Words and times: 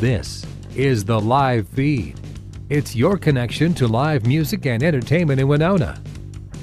This 0.00 0.46
is 0.76 1.04
the 1.04 1.20
live 1.20 1.66
feed. 1.66 2.20
It's 2.68 2.94
your 2.94 3.18
connection 3.18 3.74
to 3.74 3.88
live 3.88 4.24
music 4.28 4.64
and 4.64 4.80
entertainment 4.80 5.40
in 5.40 5.48
Winona. 5.48 6.00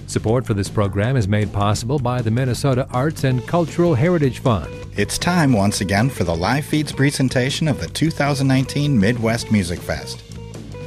Support 0.08 0.46
for 0.46 0.54
this 0.54 0.69
program 0.69 1.17
is 1.17 1.28
made 1.28 1.51
possible 1.51 1.99
by 1.99 2.21
the 2.21 2.31
Minnesota 2.31 2.87
Arts 2.92 3.26
and 3.26 3.46
Cultural 3.46 3.94
Heritage 3.94 4.40
Fund. 4.40 4.74
It's 4.96 5.17
time 5.17 5.51
once 5.51 5.81
again 5.81 6.10
for 6.10 6.24
the 6.24 6.33
live 6.33 6.63
feeds 6.63 6.94
presentation 6.94 7.67
of 7.67 7.81
the 7.81 7.87
2019 7.87 8.97
Midwest 8.97 9.52
Music 9.52 9.79
Fest. 9.79 10.24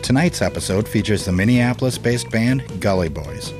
Tonight's 0.03 0.41
episode 0.41 0.89
features 0.89 1.27
the 1.27 1.33
Minneapolis 1.33 1.99
based 1.99 2.30
band 2.30 2.80
Gully 2.80 3.11
Boys. 3.11 3.53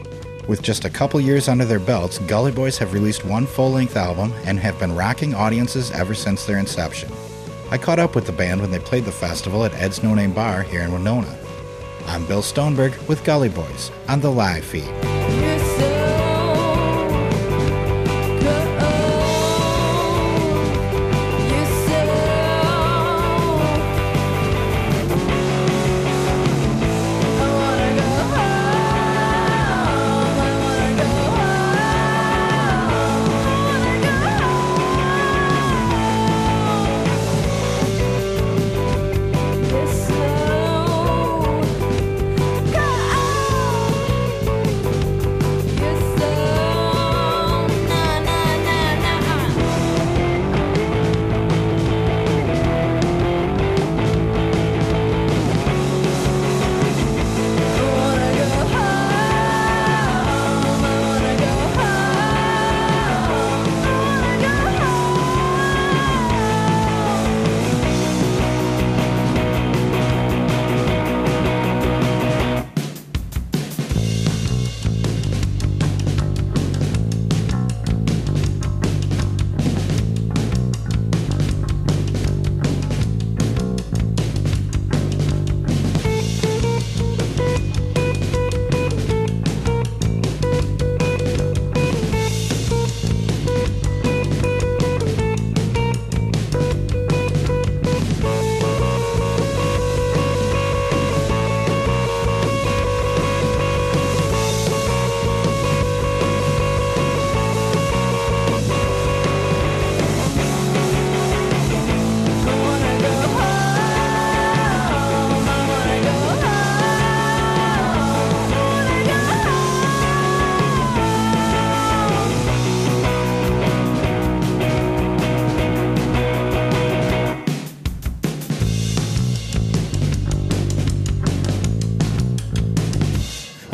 With 0.49 0.63
just 0.63 0.87
a 0.87 0.91
couple 0.91 1.21
years 1.21 1.47
under 1.49 1.67
their 1.67 1.79
belts, 1.79 2.21
Gully 2.21 2.53
Boys 2.53 2.79
have 2.79 2.95
released 2.95 3.27
one 3.27 3.45
full 3.45 3.71
length 3.71 3.99
album 3.99 4.33
and 4.47 4.59
have 4.59 4.79
been 4.79 4.97
rocking 4.97 5.35
audiences 5.35 5.91
ever 5.91 6.15
since 6.15 6.47
their 6.47 6.59
inception. 6.59 7.13
I 7.71 7.77
caught 7.77 7.99
up 7.99 8.15
with 8.15 8.25
the 8.25 8.33
band 8.33 8.63
when 8.63 8.71
they 8.71 8.79
played 8.79 9.05
the 9.05 9.13
festival 9.13 9.65
at 9.65 9.75
Ed's 9.75 10.03
No 10.03 10.15
Name 10.15 10.33
Bar 10.33 10.63
here 10.63 10.81
in 10.81 10.91
Winona. 10.91 11.39
I'm 12.07 12.25
Bill 12.25 12.41
Stoneberg 12.41 13.07
with 13.09 13.23
Gully 13.25 13.51
Boys 13.51 13.91
on 14.09 14.21
the 14.21 14.31
live 14.31 14.65
feed. 14.65 15.18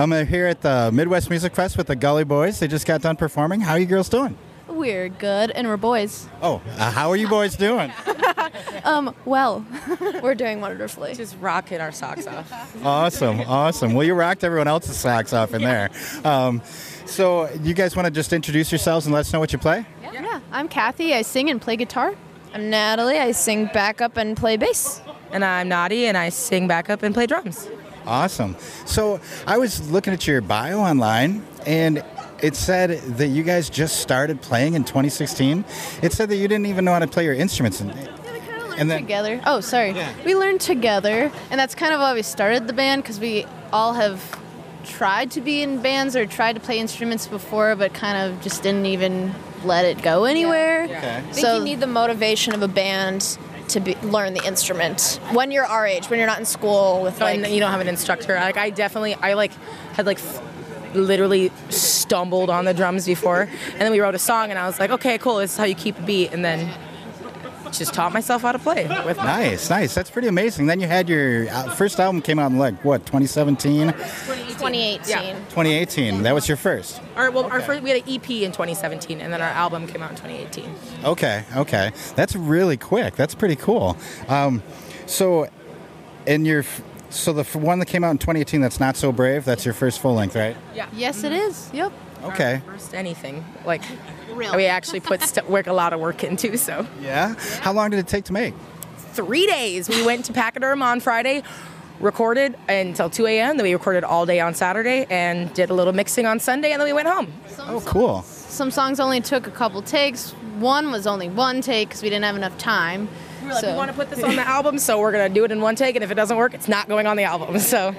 I'm 0.04 0.12
uh, 0.12 0.26
here 0.26 0.46
at 0.46 0.60
the 0.60 0.90
Midwest 0.92 1.30
Music 1.30 1.54
Fest 1.54 1.78
with 1.78 1.86
the 1.86 1.96
Gully 1.96 2.24
Boys. 2.24 2.60
They 2.60 2.68
just 2.68 2.86
got 2.86 3.00
done 3.00 3.16
performing. 3.16 3.62
How 3.62 3.72
are 3.72 3.78
you 3.78 3.86
girls 3.86 4.10
doing? 4.10 4.36
We're 4.68 5.08
good, 5.08 5.50
and 5.50 5.66
we're 5.66 5.78
boys. 5.78 6.28
Oh, 6.42 6.60
uh, 6.76 6.90
how 6.90 7.08
are 7.08 7.16
you 7.16 7.26
boys 7.26 7.56
doing? 7.56 7.90
Um, 8.84 9.14
well, 9.24 9.64
we're 10.22 10.34
doing 10.34 10.60
wonderfully. 10.60 11.14
Just 11.14 11.36
rocking 11.40 11.80
our 11.80 11.90
socks 11.90 12.26
off. 12.26 12.52
awesome, 12.84 13.40
awesome. 13.40 13.94
Well, 13.94 14.06
you 14.06 14.12
rocked 14.12 14.44
everyone 14.44 14.68
else's 14.68 14.96
socks 14.96 15.32
off 15.32 15.54
in 15.54 15.62
there. 15.62 15.90
Um, 16.22 16.60
so, 17.06 17.50
you 17.62 17.72
guys 17.72 17.96
want 17.96 18.04
to 18.06 18.10
just 18.10 18.34
introduce 18.34 18.70
yourselves 18.70 19.06
and 19.06 19.14
let 19.14 19.20
us 19.20 19.32
know 19.32 19.40
what 19.40 19.54
you 19.54 19.58
play? 19.58 19.86
Yeah, 20.02 20.40
I'm 20.52 20.68
Kathy. 20.68 21.14
I 21.14 21.22
sing 21.22 21.48
and 21.48 21.62
play 21.62 21.76
guitar. 21.76 22.14
I'm 22.52 22.68
Natalie. 22.68 23.18
I 23.18 23.32
sing 23.32 23.70
backup 23.72 24.18
and 24.18 24.36
play 24.36 24.58
bass. 24.58 25.00
And 25.32 25.42
I'm 25.44 25.68
Naughty, 25.68 26.04
and 26.04 26.18
I 26.18 26.28
sing 26.28 26.68
backup 26.68 27.02
and 27.02 27.14
play 27.14 27.26
drums. 27.26 27.68
Awesome. 28.06 28.56
So, 28.86 29.20
I 29.46 29.58
was 29.58 29.90
looking 29.90 30.12
at 30.12 30.26
your 30.26 30.40
bio 30.40 30.78
online, 30.80 31.44
and 31.66 32.04
it 32.42 32.56
said 32.56 33.00
that 33.16 33.28
you 33.28 33.42
guys 33.42 33.70
just 33.70 34.00
started 34.00 34.40
playing 34.42 34.74
in 34.74 34.84
2016. 34.84 35.64
It 36.02 36.12
said 36.12 36.28
that 36.28 36.36
you 36.36 36.48
didn't 36.48 36.66
even 36.66 36.84
know 36.84 36.92
how 36.92 36.98
to 36.98 37.06
play 37.06 37.24
your 37.24 37.34
instruments. 37.34 37.80
And, 37.80 37.90
and 38.76 38.90
then, 38.90 39.00
Together. 39.00 39.40
Oh, 39.46 39.60
sorry. 39.60 39.92
Yeah. 39.92 40.12
We 40.24 40.34
learned 40.34 40.60
together, 40.60 41.30
and 41.50 41.58
that's 41.60 41.74
kind 41.74 41.94
of 41.94 42.00
why 42.00 42.12
we 42.14 42.22
started 42.22 42.66
the 42.66 42.72
band 42.72 43.02
because 43.02 43.20
we 43.20 43.46
all 43.72 43.94
have 43.94 44.40
tried 44.84 45.30
to 45.30 45.40
be 45.40 45.62
in 45.62 45.80
bands 45.80 46.14
or 46.14 46.26
tried 46.26 46.54
to 46.54 46.60
play 46.60 46.78
instruments 46.78 47.26
before, 47.26 47.74
but 47.76 47.94
kind 47.94 48.18
of 48.18 48.42
just 48.42 48.62
didn't 48.62 48.86
even 48.86 49.34
let 49.64 49.84
it 49.86 50.02
go 50.02 50.24
anywhere. 50.24 50.84
Okay. 50.84 51.16
I 51.16 51.20
think 51.22 51.34
So- 51.46 51.58
you 51.58 51.64
need 51.64 51.80
the 51.80 51.86
motivation 51.86 52.54
of 52.54 52.62
a 52.62 52.68
band 52.68 53.38
to 53.68 53.80
be, 53.80 53.94
learn 53.96 54.34
the 54.34 54.44
instrument 54.46 55.20
when 55.32 55.50
you're 55.50 55.64
our 55.66 55.86
age, 55.86 56.08
when 56.10 56.18
you're 56.18 56.28
not 56.28 56.38
in 56.38 56.44
school 56.44 57.02
with 57.02 57.20
like. 57.20 57.38
and 57.38 57.46
you 57.52 57.60
don't 57.60 57.70
have 57.70 57.80
an 57.80 57.88
instructor. 57.88 58.34
Like 58.34 58.56
I 58.56 58.70
definitely, 58.70 59.14
I 59.14 59.34
like 59.34 59.52
had 59.94 60.06
like 60.06 60.18
f- 60.18 60.42
literally 60.94 61.50
stumbled 61.70 62.50
on 62.50 62.64
the 62.64 62.74
drums 62.74 63.06
before, 63.06 63.42
and 63.42 63.80
then 63.80 63.90
we 63.92 64.00
wrote 64.00 64.14
a 64.14 64.18
song, 64.18 64.50
and 64.50 64.58
I 64.58 64.66
was 64.66 64.78
like, 64.78 64.90
okay, 64.90 65.18
cool. 65.18 65.36
This 65.38 65.52
is 65.52 65.56
how 65.56 65.64
you 65.64 65.74
keep 65.74 65.98
a 65.98 66.02
beat, 66.02 66.32
and 66.32 66.44
then 66.44 66.70
just 67.78 67.94
taught 67.94 68.12
myself 68.12 68.42
how 68.42 68.52
to 68.52 68.58
play 68.58 68.86
with. 69.04 69.16
nice, 69.18 69.70
nice. 69.70 69.94
That's 69.94 70.10
pretty 70.10 70.28
amazing. 70.28 70.66
Then 70.66 70.80
you 70.80 70.86
had 70.86 71.08
your 71.08 71.48
uh, 71.48 71.70
first 71.74 72.00
album 72.00 72.22
came 72.22 72.38
out 72.38 72.50
in 72.50 72.58
like 72.58 72.84
what 72.84 73.06
2017, 73.06 73.92
2018. 73.92 75.00
Yeah. 75.06 75.34
2018. 75.50 76.22
That 76.22 76.34
was 76.34 76.48
your 76.48 76.56
first. 76.56 77.00
Our, 77.16 77.30
well, 77.30 77.44
our 77.44 77.60
first 77.60 77.82
we 77.82 77.90
had 77.90 78.02
an 78.02 78.14
EP 78.14 78.30
in 78.30 78.52
2017, 78.52 79.20
and 79.20 79.32
then 79.32 79.40
our 79.40 79.48
album 79.48 79.86
came 79.86 80.02
out 80.02 80.10
in 80.10 80.16
2018. 80.16 80.74
Okay, 81.04 81.44
okay. 81.56 81.92
That's 82.16 82.34
really 82.34 82.76
quick. 82.76 83.16
That's 83.16 83.34
pretty 83.34 83.56
cool. 83.56 83.96
Um, 84.28 84.62
so, 85.06 85.48
in 86.26 86.44
your 86.44 86.64
so 87.10 87.32
the 87.32 87.44
one 87.58 87.78
that 87.78 87.86
came 87.86 88.02
out 88.02 88.10
in 88.10 88.18
2018, 88.18 88.60
that's 88.60 88.80
not 88.80 88.96
so 88.96 89.12
brave. 89.12 89.44
That's 89.44 89.64
your 89.64 89.74
first 89.74 90.00
full 90.00 90.14
length, 90.14 90.34
right? 90.34 90.56
Yeah. 90.74 90.88
Yes, 90.92 91.22
it 91.22 91.32
is. 91.32 91.70
Yep. 91.72 91.92
Okay. 92.24 92.60
First 92.66 92.94
anything 92.94 93.44
like 93.64 93.82
Really? 94.32 94.56
we 94.56 94.66
actually 94.66 95.00
put 95.00 95.22
st- 95.22 95.48
work 95.56 95.66
a 95.66 95.72
lot 95.72 95.92
of 95.92 96.00
work 96.00 96.24
into. 96.24 96.56
So 96.56 96.86
Yeah. 97.00 97.34
How 97.60 97.72
long 97.72 97.90
did 97.90 97.98
it 98.00 98.08
take 98.08 98.24
to 98.24 98.32
make? 98.32 98.54
three 99.12 99.46
days. 99.46 99.88
We 99.88 100.04
went 100.04 100.24
to 100.24 100.32
Pachyderm 100.32 100.82
on 100.82 100.98
Friday, 100.98 101.44
recorded 102.00 102.56
until 102.68 103.08
2 103.08 103.26
a.m. 103.28 103.56
Then 103.56 103.62
we 103.64 103.72
recorded 103.72 104.02
all 104.02 104.26
day 104.26 104.40
on 104.40 104.54
Saturday 104.54 105.06
and 105.08 105.54
did 105.54 105.70
a 105.70 105.74
little 105.74 105.92
mixing 105.92 106.26
on 106.26 106.40
Sunday, 106.40 106.72
and 106.72 106.80
then 106.80 106.86
we 106.88 106.92
went 106.92 107.06
home. 107.06 107.32
Oh, 107.60 107.80
cool. 107.86 108.22
Some 108.22 108.72
songs 108.72 108.98
only 108.98 109.20
took 109.20 109.46
a 109.46 109.52
couple 109.52 109.82
takes. 109.82 110.32
One 110.58 110.90
was 110.90 111.06
only 111.06 111.28
one 111.28 111.60
take 111.60 111.88
because 111.90 112.02
we 112.02 112.10
didn't 112.10 112.24
have 112.24 112.34
enough 112.34 112.58
time. 112.58 113.08
We 113.40 113.46
were 113.46 113.54
like, 113.54 113.60
So- 113.62 113.70
we 113.70 113.76
want 113.76 113.90
to 113.92 113.96
put 113.96 114.10
this 114.10 114.22
on 114.24 114.34
the 114.34 114.48
album, 114.48 114.78
so 114.80 114.98
we're 114.98 115.12
gonna 115.12 115.28
do 115.28 115.44
it 115.44 115.52
in 115.52 115.60
one 115.60 115.76
take. 115.76 115.94
And 115.94 116.02
if 116.02 116.10
it 116.10 116.14
doesn't 116.16 116.36
work, 116.36 116.52
it's 116.54 116.66
not 116.66 116.88
going 116.88 117.06
on 117.06 117.16
the 117.16 117.22
album. 117.24 117.56
So 117.60 117.94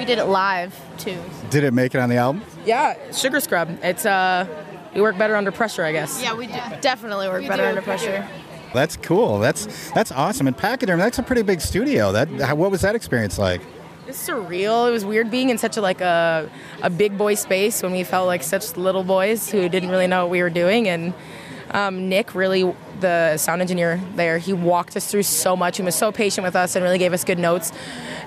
We 0.00 0.06
did 0.06 0.18
it 0.18 0.24
live 0.24 0.74
too. 0.96 1.22
Did 1.50 1.62
it 1.62 1.74
make 1.74 1.94
it 1.94 1.98
on 1.98 2.08
the 2.08 2.16
album? 2.16 2.42
yeah, 2.64 3.12
sugar 3.12 3.38
scrub. 3.38 3.68
It's 3.82 4.06
uh, 4.06 4.46
we 4.94 5.02
work 5.02 5.18
better 5.18 5.36
under 5.36 5.52
pressure, 5.52 5.84
I 5.84 5.92
guess. 5.92 6.22
Yeah, 6.22 6.34
we 6.34 6.46
did. 6.46 6.80
Definitely 6.80 7.28
work 7.28 7.46
better 7.46 7.64
do. 7.64 7.68
under 7.68 7.82
pressure. 7.82 8.26
That's 8.72 8.96
cool. 8.96 9.40
That's 9.40 9.90
that's 9.90 10.10
awesome. 10.10 10.46
And 10.46 10.56
Pachyderm, 10.56 10.96
that's 10.96 11.18
a 11.18 11.22
pretty 11.22 11.42
big 11.42 11.60
studio. 11.60 12.12
That 12.12 12.56
what 12.56 12.70
was 12.70 12.80
that 12.80 12.94
experience 12.94 13.38
like? 13.38 13.60
It's 14.06 14.26
surreal. 14.26 14.88
It 14.88 14.90
was 14.90 15.04
weird 15.04 15.30
being 15.30 15.50
in 15.50 15.58
such 15.58 15.76
a 15.76 15.82
like 15.82 16.00
a 16.00 16.48
a 16.80 16.88
big 16.88 17.18
boy 17.18 17.34
space 17.34 17.82
when 17.82 17.92
we 17.92 18.02
felt 18.02 18.26
like 18.26 18.42
such 18.42 18.78
little 18.78 19.04
boys 19.04 19.50
who 19.50 19.68
didn't 19.68 19.90
really 19.90 20.06
know 20.06 20.24
what 20.24 20.30
we 20.30 20.40
were 20.40 20.48
doing. 20.48 20.88
And 20.88 21.12
um, 21.72 22.08
Nick 22.08 22.34
really 22.34 22.74
the 23.00 23.36
sound 23.36 23.60
engineer 23.60 24.00
there, 24.14 24.38
he 24.38 24.52
walked 24.52 24.96
us 24.96 25.10
through 25.10 25.22
so 25.24 25.56
much 25.56 25.78
and 25.78 25.86
was 25.86 25.94
so 25.94 26.12
patient 26.12 26.44
with 26.44 26.56
us 26.56 26.76
and 26.76 26.82
really 26.82 26.98
gave 26.98 27.12
us 27.12 27.24
good 27.24 27.38
notes. 27.38 27.72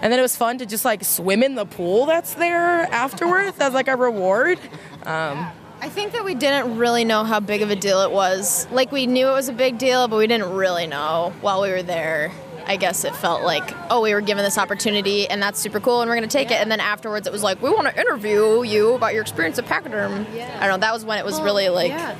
And 0.02 0.12
then 0.12 0.20
it 0.20 0.22
was 0.24 0.36
fun 0.36 0.58
to 0.58 0.66
just 0.66 0.86
like 0.86 1.04
swim 1.04 1.44
in 1.44 1.56
the 1.56 1.66
pool 1.66 2.06
that's 2.06 2.34
there 2.34 2.82
afterwards 2.92 3.58
as 3.60 3.74
like 3.74 3.88
a 3.88 3.96
reward. 3.96 4.60
Um, 5.06 5.48
I 5.82 5.90
think 5.90 6.14
that 6.14 6.24
we 6.24 6.34
didn't 6.36 6.78
really 6.78 7.04
know 7.04 7.24
how 7.24 7.40
big 7.40 7.62
of 7.62 7.70
a 7.70 7.76
deal 7.76 8.02
it 8.02 8.12
was. 8.12 8.68
Like 8.72 8.92
we 8.92 9.06
knew 9.06 9.28
it 9.28 9.34
was 9.34 9.50
a 9.50 9.54
big 9.54 9.78
deal, 9.78 10.08
but 10.08 10.18
we 10.18 10.28
didn't 10.28 10.52
really 10.54 10.88
know 10.88 11.34
while 11.42 11.62
we 11.62 11.70
were 11.72 11.84
there. 11.84 12.32
I 12.66 12.78
guess 12.78 13.04
it 13.04 13.14
felt 13.18 13.44
like, 13.44 13.74
oh, 13.92 14.02
we 14.02 14.14
were 14.14 14.22
given 14.22 14.46
this 14.46 14.58
opportunity 14.58 15.28
and 15.28 15.42
that's 15.44 15.60
super 15.60 15.82
cool 15.82 16.00
and 16.02 16.10
we're 16.10 16.16
going 16.16 16.30
to 16.30 16.32
take 16.32 16.50
it. 16.50 16.62
And 16.62 16.72
then 16.72 16.80
afterwards 16.80 17.28
it 17.28 17.34
was 17.34 17.44
like, 17.44 17.62
we 17.62 17.70
want 17.70 17.88
to 17.88 18.00
interview 18.00 18.64
you 18.64 18.94
about 18.94 19.14
your 19.14 19.22
experience 19.22 19.60
at 19.60 19.66
Pachyderm. 19.66 20.26
I 20.34 20.68
don't 20.68 20.70
know, 20.70 20.78
that 20.78 20.94
was 20.94 21.04
when 21.04 21.18
it 21.20 21.26
was 21.26 21.42
really 21.42 21.68
like, 21.68 21.90
Yeah. 21.90 22.16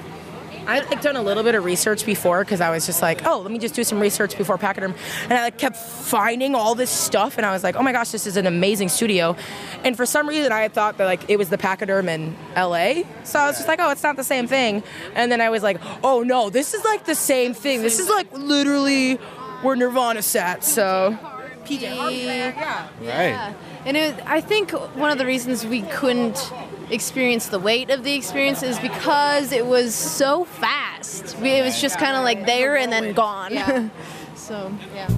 I 0.66 0.76
had 0.76 0.90
like 0.90 1.02
done 1.02 1.16
a 1.16 1.22
little 1.22 1.44
bit 1.44 1.56
of 1.56 1.66
research 1.66 2.06
before 2.06 2.44
because 2.44 2.62
I 2.62 2.70
was 2.70 2.86
just 2.86 3.02
like, 3.02 3.26
oh, 3.26 3.40
let 3.40 3.52
me 3.52 3.60
just 3.60 3.76
do 3.76 3.84
some 3.84 4.00
research 4.00 4.38
before 4.38 4.58
Pachyderm, 4.58 4.96
and 5.24 5.34
I 5.34 5.44
like 5.44 5.58
kept 5.58 5.76
finding 5.76 6.56
all 6.56 6.76
this 6.76 6.90
stuff, 6.90 7.38
and 7.38 7.46
I 7.46 7.52
was 7.52 7.64
like, 7.64 7.76
oh 7.76 7.84
my 7.84 7.92
gosh, 7.92 8.12
this 8.12 8.26
is 8.26 8.38
an 8.38 8.48
amazing 8.48 8.90
studio, 8.90 9.36
and 9.84 9.98
for 9.98 10.06
some 10.06 10.28
reason 10.28 10.52
I 10.52 10.62
had 10.62 10.74
thought 10.74 10.98
that 10.98 11.06
like 11.06 11.30
it 11.30 11.38
was 11.38 11.50
the 11.50 11.58
Pachyderm 11.58 12.08
in 12.08 12.36
L.A., 12.56 13.06
so 13.24 13.40
I 13.40 13.48
was 13.48 13.58
just 13.58 13.68
like, 13.68 13.80
oh, 13.82 13.90
it's 13.92 14.04
not 14.04 14.16
the 14.16 14.24
same 14.24 14.48
thing, 14.48 14.84
and 15.16 15.32
then 15.32 15.42
I 15.42 15.50
was 15.50 15.64
like, 15.64 15.82
oh 16.04 16.24
no, 16.24 16.50
this 16.50 16.74
is 16.74 16.84
like 16.86 17.06
the 17.06 17.16
same 17.16 17.54
thing. 17.54 17.82
This 17.82 18.00
is 18.00 18.10
like 18.10 18.32
literally 18.32 19.16
where 19.64 19.76
Nirvana 19.76 20.22
sat. 20.22 20.64
So 20.64 21.18
PJ 21.66 21.96
Harvey, 21.96 22.16
yeah. 22.18 22.90
Right. 23.02 23.56
And 23.86 23.98
it, 23.98 24.16
I 24.26 24.42
think 24.42 24.72
one 24.72 25.12
of 25.12 25.18
the 25.18 25.26
reasons 25.26 25.66
we 25.66 25.82
couldn't 25.84 26.52
experience 26.90 27.48
the 27.48 27.60
weight 27.60 27.90
of 27.90 28.04
the 28.04 28.14
experience 28.14 28.64
is 28.64 28.80
because 28.80 29.52
it 29.52 29.66
was 29.66 29.94
so 29.94 30.46
fast. 30.46 31.36
It 31.42 31.64
was 31.64 31.82
just 31.82 31.98
kind 31.98 32.16
of 32.16 32.24
like 32.24 32.46
there 32.46 32.78
and 32.78 32.92
then 32.92 33.14
gone. 33.14 33.54
Yeah. 33.54 33.90
so, 34.36 34.72
yeah. 34.94 35.10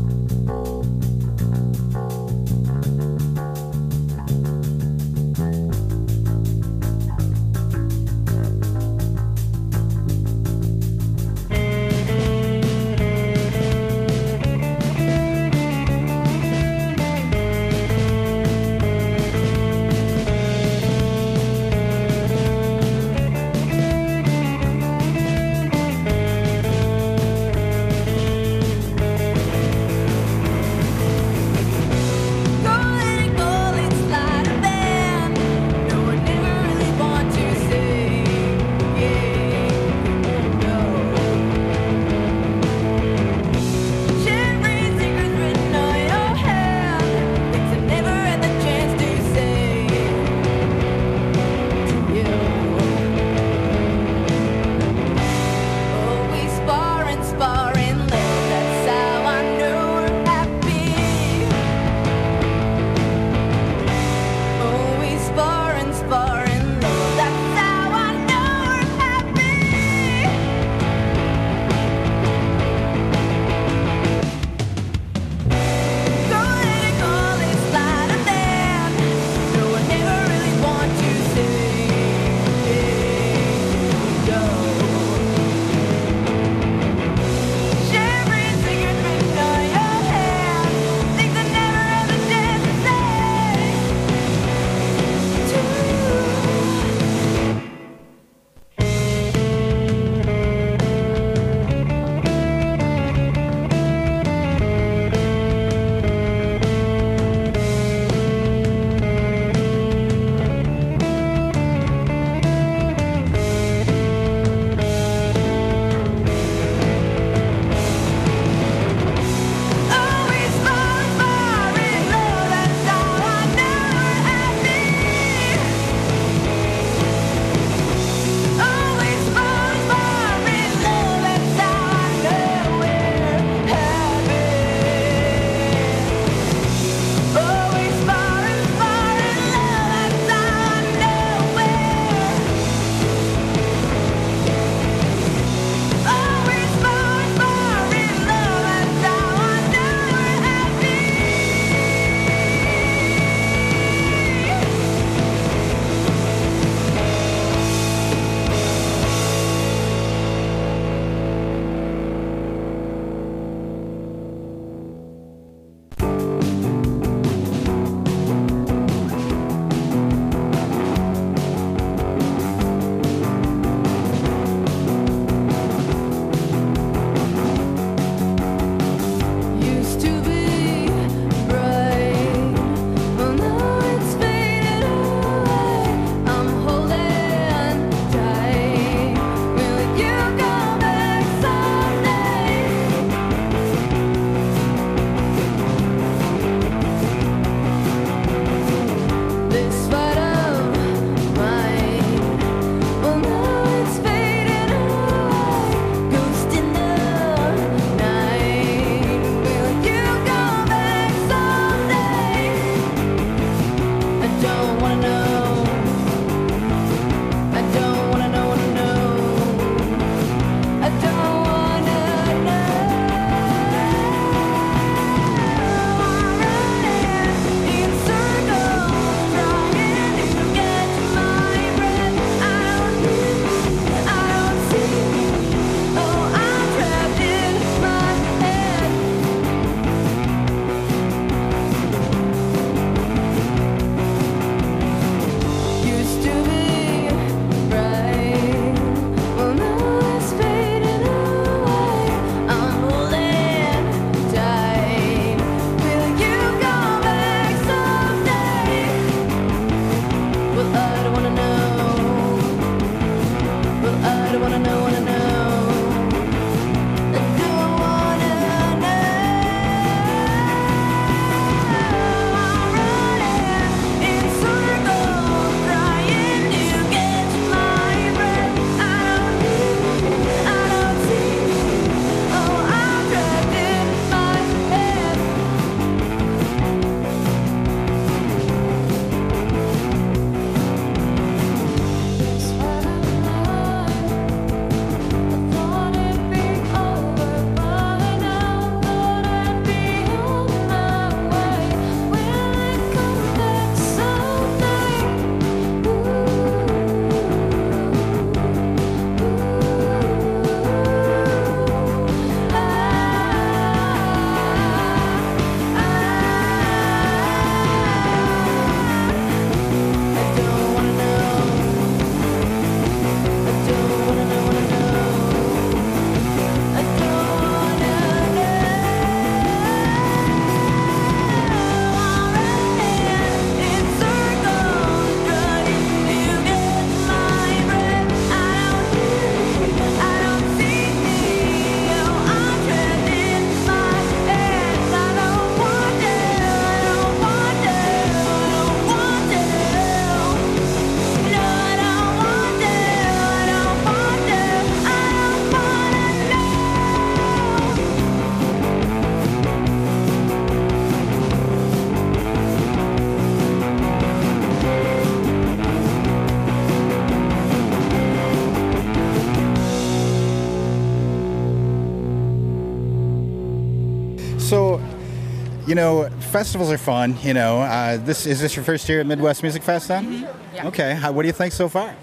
You 375.68 375.76
know, 375.76 376.10
festivals 376.32 376.72
are 376.72 376.78
fun. 376.78 377.18
You 377.22 377.34
know, 377.34 377.62
uh, 377.62 377.98
this 377.98 378.26
is 378.26 378.42
this 378.42 378.56
your 378.56 378.66
first 378.66 378.88
year 378.90 379.00
at 379.02 379.06
Midwest 379.08 379.42
Music 379.44 379.64
Fest 379.64 379.88
then? 379.88 380.06
Mm-hmm. 380.24 380.56
Yeah. 380.56 380.68
Okay. 380.68 380.94
How, 380.94 381.12
what 381.12 381.24
do 381.24 381.28
you 381.28 381.34
think 381.34 381.54
so 381.54 381.68
far? 381.70 381.96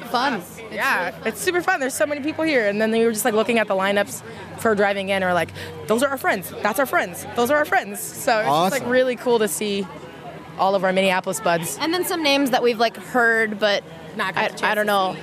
It's 0.00 0.10
Fun. 0.10 0.42
Yeah, 0.70 1.14
it's 1.24 1.40
super 1.40 1.62
fun. 1.62 1.80
There's 1.80 1.94
so 1.94 2.06
many 2.06 2.20
people 2.20 2.44
here, 2.44 2.66
and 2.68 2.80
then 2.80 2.90
we 2.90 3.04
were 3.04 3.12
just 3.12 3.24
like 3.24 3.34
looking 3.34 3.58
at 3.58 3.66
the 3.68 3.74
lineups 3.74 4.22
for 4.58 4.74
driving 4.74 5.08
in, 5.10 5.22
or 5.22 5.32
like, 5.32 5.50
those 5.86 6.02
are 6.02 6.08
our 6.08 6.18
friends. 6.18 6.52
That's 6.62 6.78
our 6.78 6.86
friends. 6.86 7.24
Those 7.36 7.50
are 7.50 7.56
our 7.56 7.64
friends. 7.64 8.00
So 8.00 8.38
it's 8.38 8.46
just 8.46 8.48
Awesome. 8.48 8.80
like 8.82 8.90
really 8.90 9.16
cool 9.16 9.38
to 9.38 9.48
see 9.48 9.86
all 10.58 10.74
of 10.74 10.84
our 10.84 10.92
Minneapolis 10.92 11.40
buds. 11.40 11.78
And 11.80 11.94
then 11.94 12.04
some 12.04 12.22
names 12.22 12.50
that 12.50 12.62
we've 12.62 12.78
like 12.78 12.96
heard, 12.96 13.58
but 13.60 13.84
Not 14.16 14.36
I, 14.36 14.50
I 14.62 14.74
don't 14.74 14.86
know, 14.86 15.16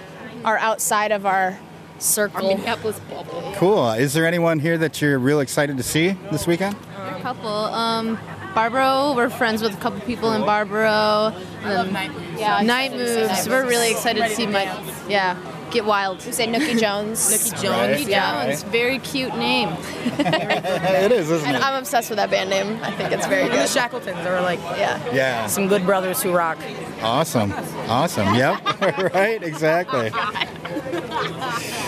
are 0.46 0.58
outside 0.58 1.12
of 1.12 1.25
our 1.25 1.58
Our 1.95 2.01
circle. 2.01 2.47
Minneapolis 2.47 3.00
bubble. 3.09 3.53
Cool. 3.55 3.91
Is 3.91 4.13
there 4.13 4.25
anyone 4.25 4.59
here 4.59 4.77
that 4.77 5.01
you're 5.01 5.19
real 5.19 5.39
excited 5.39 5.77
to 5.77 5.83
see 5.83 6.12
this 6.31 6.47
weekend? 6.47 6.75
A 6.97 7.19
couple. 7.21 7.47
Um, 7.50 8.17
Barbaro, 8.53 9.15
we're 9.15 9.29
friends 9.29 9.62
with 9.63 9.73
a 9.73 9.77
couple 9.77 10.00
people 10.01 10.33
in 10.33 10.41
Barbaro. 10.41 10.88
I 10.89 11.73
love 11.73 11.91
Night 11.91 12.12
Moves. 12.13 12.39
Yeah, 12.39 12.62
Night 12.62 12.91
Moves. 12.91 13.47
We're 13.47 13.65
really 13.67 13.91
excited 13.91 14.21
to 14.23 14.29
see 14.29 14.45
Mike. 14.45 14.69
Yeah, 15.09 15.35
get 15.74 15.86
wild. 15.86 16.25
We 16.25 16.32
say 16.32 16.48
Nooky 16.48 16.80
Jones. 16.86 17.20
Nooky 17.34 17.62
Jones. 17.62 18.00
Right. 18.00 18.08
Yeah. 18.08 18.46
Jones, 18.46 18.63
very 18.63 19.00
cute 19.00 19.36
name. 19.36 19.70
it 20.20 21.12
is, 21.12 21.30
isn't 21.30 21.48
And 21.48 21.58
it? 21.58 21.63
I'm 21.63 21.75
obsessed 21.80 22.10
with 22.10 22.18
that 22.18 22.30
band 22.32 22.50
name. 22.50 22.80
I 22.84 22.92
think 22.92 23.12
it's 23.12 23.25
very 23.27 23.44
And 23.44 23.51
the 23.53 23.68
Shackletons 23.68 24.25
are 24.25 24.42
like 24.42 24.60
Yeah. 24.77 25.13
Yeah. 25.13 25.48
some 25.48 25.68
good 25.68 25.86
brothers 25.86 26.22
who 26.22 26.32
rock. 26.32 26.58
Awesome. 27.01 27.51
Awesome. 27.89 28.34
Yep. 28.36 28.82
right. 29.13 29.42
Exactly. 29.44 30.12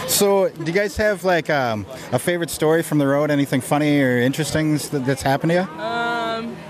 So, 0.07 0.49
do 0.49 0.63
you 0.65 0.71
guys 0.71 0.97
have 0.97 1.23
like 1.23 1.49
um, 1.49 1.85
a 2.11 2.19
favorite 2.19 2.49
story 2.49 2.83
from 2.83 2.97
the 2.97 3.07
road? 3.07 3.31
Anything 3.31 3.61
funny 3.61 4.01
or 4.01 4.17
interesting 4.19 4.77
that's 4.91 5.21
happened 5.21 5.51
to 5.51 5.55
you? 5.55 5.67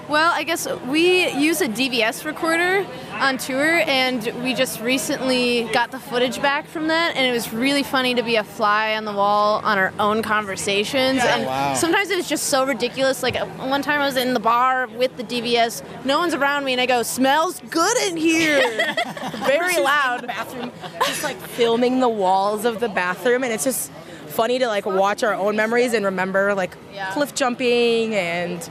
Well, 0.07 0.31
I 0.33 0.43
guess 0.43 0.67
we 0.87 1.29
use 1.31 1.61
a 1.61 1.67
DVS 1.67 2.25
recorder 2.25 2.85
on 3.19 3.37
tour, 3.37 3.81
and 3.87 4.23
we 4.43 4.53
just 4.53 4.79
recently 4.81 5.63
got 5.73 5.91
the 5.91 5.99
footage 5.99 6.41
back 6.41 6.67
from 6.67 6.87
that, 6.89 7.15
and 7.15 7.25
it 7.25 7.31
was 7.31 7.51
really 7.53 7.83
funny 7.83 8.13
to 8.15 8.23
be 8.23 8.35
a 8.35 8.43
fly 8.43 8.95
on 8.95 9.05
the 9.05 9.13
wall 9.13 9.61
on 9.63 9.77
our 9.77 9.93
own 9.99 10.21
conversations. 10.21 11.21
And 11.23 11.45
Wow. 11.45 11.73
sometimes 11.75 12.09
it 12.09 12.17
was 12.17 12.27
just 12.27 12.45
so 12.45 12.65
ridiculous. 12.65 13.23
Like 13.23 13.37
one 13.57 13.81
time 13.81 14.01
I 14.01 14.05
was 14.05 14.17
in 14.17 14.33
the 14.33 14.39
bar 14.39 14.87
with 14.87 15.15
the 15.17 15.23
DVS, 15.23 15.81
no 16.03 16.19
one's 16.19 16.33
around 16.33 16.65
me, 16.65 16.73
and 16.73 16.81
I 16.81 16.85
go, 16.85 17.03
"Smells 17.03 17.61
good 17.69 17.97
in 18.09 18.17
here," 18.17 18.95
very 19.45 19.79
loud. 19.79 20.27
bathroom, 20.27 20.71
just 21.05 21.23
like 21.23 21.37
filming 21.37 21.99
the 21.99 22.09
walls 22.09 22.65
of 22.65 22.79
the 22.79 22.89
bathroom, 22.89 23.43
and 23.43 23.53
it's 23.53 23.63
just 23.63 23.91
funny 24.27 24.59
to 24.59 24.67
like 24.67 24.85
watch 24.85 25.23
our 25.23 25.33
own 25.33 25.55
memories 25.55 25.93
and 25.93 26.03
remember 26.05 26.53
like 26.53 26.75
Yeah. 26.93 27.11
cliff 27.11 27.33
jumping 27.33 28.13
and 28.15 28.67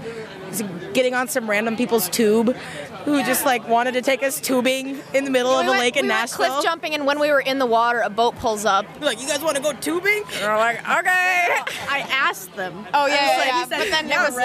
getting 0.92 1.14
on 1.14 1.26
some 1.28 1.48
random 1.48 1.76
people's 1.76 2.08
tube 2.08 2.54
who 3.04 3.22
just 3.24 3.44
like 3.44 3.66
wanted 3.68 3.92
to 3.94 4.02
take 4.02 4.22
us 4.22 4.40
tubing 4.40 4.98
in 5.12 5.24
the 5.24 5.30
middle 5.30 5.50
of 5.52 5.60
We 5.60 5.66
a 5.66 5.70
went- 5.70 5.80
lake 5.80 5.96
in 5.96 6.04
we 6.06 6.08
went 6.08 6.20
Nashville. 6.22 6.46
cliff 6.50 6.64
jumping, 6.64 6.94
and 6.94 7.06
when 7.06 7.18
we 7.20 7.30
were 7.30 7.40
in 7.40 7.58
the 7.58 7.66
water, 7.66 8.00
a 8.00 8.10
boat 8.10 8.36
pulls 8.36 8.64
up. 8.64 8.86
Like, 9.00 9.20
you 9.20 9.28
guys 9.28 9.42
want 9.42 9.56
to 9.56 9.62
go 9.62 9.72
tubing? 9.72 10.22
And 10.34 10.42
we're 10.42 10.56
like, 10.56 10.78
okay. 10.80 11.58
I 11.88 12.06
asked 12.10 12.54
them. 12.56 12.86
Oh 12.94 13.06
yeah, 13.06 13.14
yeah, 13.14 13.38
like, 13.38 13.46
yeah. 13.48 13.66
said, 13.66 13.78
but 13.78 13.90
then 13.90 14.08
"Yeah, 14.08 14.22
it 14.26 14.30
was 14.30 14.38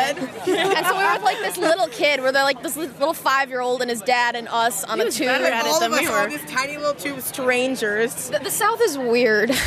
and 0.76 0.86
so 0.86 0.98
we 0.98 1.04
were 1.04 1.14
with 1.14 1.24
like 1.24 1.40
this 1.40 1.58
little 1.58 1.88
kid, 1.88 2.22
where 2.22 2.32
they're 2.32 2.44
like 2.44 2.62
this 2.64 2.76
little 2.76 3.14
five-year-old 3.14 3.82
and 3.82 3.90
his 3.90 4.02
dad 4.02 4.36
and 4.36 4.48
us 4.50 4.84
on 4.84 5.00
a 5.02 5.06
was 5.06 5.16
tube. 5.16 5.28
better 5.28 5.46
at 5.46 5.66
it 5.66 5.70
All 5.72 5.80
than 5.80 5.94
of 5.94 6.00
we 6.00 6.06
us 6.06 6.12
were. 6.12 6.20
on 6.20 6.30
this 6.30 6.44
tiny 6.52 6.78
little 6.78 6.94
tube, 6.94 7.22
strangers. 7.22 8.30
The, 8.30 8.40
the 8.40 8.52
South 8.52 8.82
is 8.82 8.98
weird. 8.98 9.52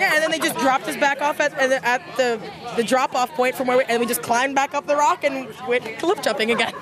Yeah, 0.00 0.14
and 0.14 0.22
then 0.22 0.30
they 0.30 0.38
just 0.38 0.58
dropped 0.58 0.88
us 0.88 0.96
back 0.96 1.20
off 1.20 1.40
at, 1.40 1.52
at 1.52 1.68
the, 1.68 1.86
at 1.86 2.02
the, 2.76 2.84
drop 2.84 3.14
off 3.14 3.30
point 3.30 3.54
from 3.54 3.66
where 3.66 3.78
we, 3.78 3.84
and 3.84 4.00
we 4.00 4.06
just 4.06 4.22
climbed 4.22 4.54
back 4.54 4.74
up 4.74 4.86
the 4.86 4.96
rock 4.96 5.24
and 5.24 5.48
went 5.68 5.84
cliff 5.98 6.22
jumping 6.22 6.50
again. 6.50 6.72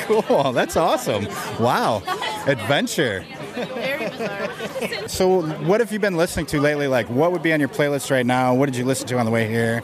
Cool. 0.00 0.52
That's 0.52 0.76
awesome. 0.76 1.26
Wow. 1.58 2.02
Adventure. 2.46 3.24
Very 3.54 4.10
bizarre. 4.10 5.08
So, 5.08 5.42
what 5.42 5.80
have 5.80 5.92
you 5.92 5.98
been 5.98 6.16
listening 6.16 6.46
to 6.46 6.60
lately? 6.60 6.86
Like, 6.88 7.08
what 7.08 7.32
would 7.32 7.42
be 7.42 7.52
on 7.52 7.60
your 7.60 7.68
playlist 7.68 8.10
right 8.10 8.26
now? 8.26 8.54
What 8.54 8.66
did 8.66 8.76
you 8.76 8.84
listen 8.84 9.06
to 9.08 9.18
on 9.18 9.24
the 9.24 9.32
way 9.32 9.48
here? 9.48 9.82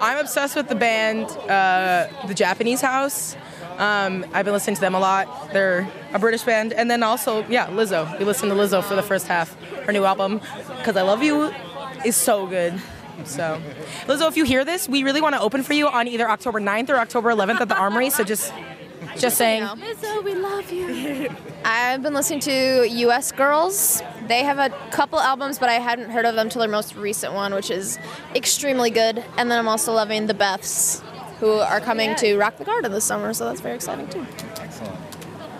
I'm 0.00 0.18
obsessed 0.18 0.56
with 0.56 0.68
the 0.68 0.74
band, 0.74 1.26
uh, 1.48 2.08
the 2.26 2.34
Japanese 2.34 2.80
House. 2.80 3.36
Um, 3.78 4.24
I've 4.32 4.44
been 4.44 4.54
listening 4.54 4.76
to 4.76 4.80
them 4.80 4.94
a 4.94 5.00
lot. 5.00 5.52
They're 5.52 5.88
a 6.12 6.18
British 6.18 6.42
band, 6.42 6.72
and 6.72 6.90
then 6.90 7.02
also, 7.02 7.46
yeah, 7.48 7.66
Lizzo. 7.68 8.18
We 8.18 8.24
listened 8.24 8.50
to 8.50 8.56
Lizzo 8.56 8.82
for 8.82 8.94
the 8.94 9.02
first 9.02 9.26
half. 9.26 9.54
Her 9.84 9.92
new 9.92 10.04
album, 10.04 10.40
"Cuz 10.82 10.96
I 10.96 11.02
Love 11.02 11.22
You," 11.22 11.52
is 12.04 12.16
so 12.16 12.46
good. 12.46 12.80
So, 13.24 13.60
Lizzo, 14.06 14.28
if 14.28 14.36
you 14.36 14.44
hear 14.44 14.64
this, 14.64 14.88
we 14.88 15.02
really 15.02 15.20
want 15.20 15.34
to 15.34 15.40
open 15.40 15.62
for 15.62 15.72
you 15.72 15.88
on 15.88 16.06
either 16.06 16.28
October 16.28 16.60
9th 16.60 16.90
or 16.90 16.96
October 16.96 17.30
11th 17.30 17.60
at 17.60 17.68
the 17.68 17.76
Armory. 17.76 18.10
So 18.10 18.24
just, 18.24 18.52
just 19.18 19.36
saying. 19.36 19.62
Lizzo, 19.62 20.22
we 20.22 20.34
love 20.34 20.70
you. 20.70 21.28
I've 21.64 22.02
been 22.02 22.14
listening 22.14 22.40
to 22.40 22.88
U.S. 22.88 23.32
Girls. 23.32 24.02
They 24.28 24.44
have 24.44 24.58
a 24.58 24.70
couple 24.90 25.18
albums, 25.18 25.58
but 25.58 25.68
I 25.68 25.74
hadn't 25.74 26.10
heard 26.10 26.24
of 26.24 26.34
them 26.34 26.48
till 26.48 26.60
their 26.60 26.70
most 26.70 26.94
recent 26.94 27.32
one, 27.32 27.54
which 27.54 27.70
is 27.70 27.98
extremely 28.34 28.90
good. 28.90 29.24
And 29.36 29.50
then 29.50 29.58
I'm 29.58 29.68
also 29.68 29.92
loving 29.92 30.26
the 30.26 30.34
Beths, 30.34 31.00
who 31.38 31.52
are 31.52 31.80
coming 31.80 32.14
to 32.16 32.36
Rock 32.36 32.56
the 32.58 32.64
Garden 32.64 32.92
this 32.92 33.04
summer, 33.04 33.32
so 33.32 33.46
that's 33.46 33.60
very 33.60 33.74
exciting 33.74 34.08
too. 34.08 34.26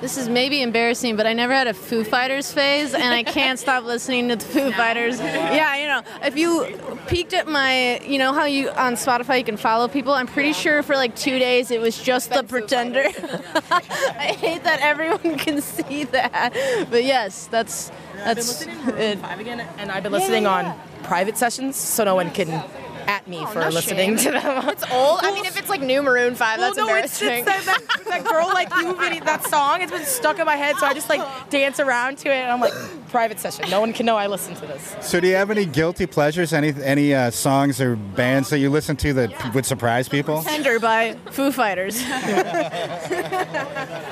This 0.00 0.18
is 0.18 0.28
maybe 0.28 0.60
embarrassing, 0.60 1.16
but 1.16 1.26
I 1.26 1.32
never 1.32 1.54
had 1.54 1.66
a 1.66 1.74
Foo 1.74 2.04
Fighters 2.04 2.52
phase, 2.52 2.92
and 2.92 3.14
I 3.14 3.22
can't 3.22 3.58
stop 3.58 3.84
listening 3.84 4.28
to 4.28 4.36
the 4.36 4.44
Foo 4.44 4.70
Fighters. 4.72 5.18
Yeah, 5.18 5.76
you 5.76 5.86
know, 5.86 6.02
if 6.22 6.36
you 6.36 6.78
peeked 7.06 7.32
at 7.32 7.48
my, 7.48 7.98
you 8.00 8.18
know 8.18 8.32
how 8.32 8.44
you 8.44 8.68
on 8.70 8.94
Spotify 8.94 9.38
you 9.38 9.44
can 9.44 9.56
follow 9.56 9.88
people. 9.88 10.12
I'm 10.12 10.26
pretty 10.26 10.52
sure 10.52 10.82
for 10.82 10.96
like 10.96 11.16
two 11.16 11.38
days 11.38 11.70
it 11.70 11.80
was 11.80 12.00
just 12.02 12.30
the 12.30 12.42
Pretender. 12.42 13.04
I 13.70 14.36
hate 14.38 14.64
that 14.64 14.80
everyone 14.80 15.38
can 15.38 15.62
see 15.62 16.04
that, 16.04 16.52
but 16.90 17.02
yes, 17.02 17.46
that's 17.46 17.90
I've 17.90 18.16
been 18.16 18.24
that's 18.24 18.48
listening 18.48 18.84
to 18.84 19.16
5 19.16 19.40
again, 19.40 19.60
and 19.78 19.90
I've 19.90 20.02
been 20.02 20.12
listening 20.12 20.46
on 20.46 20.78
private 21.04 21.38
sessions, 21.38 21.76
so 21.76 22.04
no 22.04 22.14
one 22.14 22.30
can 22.30 22.62
at 23.06 23.26
me 23.28 23.44
for 23.46 23.60
no 23.60 23.68
listening 23.68 24.16
shame. 24.16 24.32
to 24.32 24.40
them. 24.40 24.68
It's 24.76 24.84
old. 24.90 25.20
I 25.22 25.32
mean, 25.32 25.44
if 25.46 25.56
it's 25.58 25.68
like 25.68 25.80
new 25.80 26.02
Maroon 26.02 26.34
Five, 26.34 26.58
that's 26.60 26.76
well, 26.76 26.86
no, 26.86 26.92
embarrassing. 26.94 27.28
it's 27.28 27.46
that, 27.46 27.64
that, 27.64 28.04
that 28.04 28.24
girl 28.24 28.48
like 28.48 28.70
you 28.76 28.94
video, 28.96 29.24
that 29.24 29.44
song. 29.44 29.80
It's 29.82 29.92
been 29.92 30.04
stuck 30.04 30.38
in 30.38 30.46
my 30.46 30.56
head, 30.56 30.76
so 30.76 30.86
I 30.86 30.94
just 30.94 31.08
like 31.08 31.22
dance 31.50 31.80
around 31.80 32.18
to 32.18 32.28
it, 32.28 32.36
and 32.36 32.50
I'm 32.50 32.60
like, 32.60 32.72
private 33.08 33.38
session. 33.40 33.68
No 33.70 33.80
one 33.80 33.92
can 33.92 34.06
know 34.06 34.16
I 34.16 34.26
listen 34.26 34.54
to 34.56 34.66
this. 34.66 34.94
So, 35.00 35.20
do 35.20 35.28
you 35.28 35.34
have 35.36 35.50
any 35.50 35.64
guilty 35.66 36.06
pleasures? 36.06 36.52
Any 36.52 36.74
any 36.82 37.14
uh, 37.14 37.30
songs 37.30 37.80
or 37.80 37.96
bands 37.96 38.50
that 38.50 38.58
you 38.58 38.70
listen 38.70 38.96
to 38.96 39.12
that 39.14 39.38
p- 39.38 39.50
would 39.50 39.64
surprise 39.66 40.08
people? 40.08 40.42
Pretender 40.42 40.78
by 40.80 41.14
Foo 41.30 41.52
Fighters. 41.52 42.02